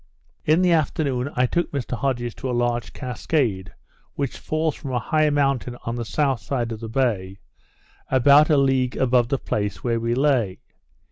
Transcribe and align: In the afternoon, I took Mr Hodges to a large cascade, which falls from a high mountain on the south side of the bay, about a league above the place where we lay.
In 0.45 0.63
the 0.63 0.71
afternoon, 0.71 1.29
I 1.35 1.45
took 1.45 1.71
Mr 1.71 1.95
Hodges 1.95 2.33
to 2.37 2.49
a 2.49 2.53
large 2.57 2.91
cascade, 2.91 3.71
which 4.15 4.39
falls 4.39 4.73
from 4.73 4.93
a 4.93 4.97
high 4.97 5.29
mountain 5.29 5.77
on 5.85 5.93
the 5.95 6.05
south 6.05 6.39
side 6.39 6.71
of 6.71 6.79
the 6.79 6.89
bay, 6.89 7.37
about 8.09 8.49
a 8.49 8.57
league 8.57 8.97
above 8.97 9.27
the 9.27 9.37
place 9.37 9.83
where 9.83 9.99
we 9.99 10.15
lay. 10.15 10.57